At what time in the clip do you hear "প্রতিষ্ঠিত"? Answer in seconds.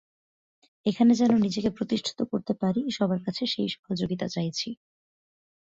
1.69-2.19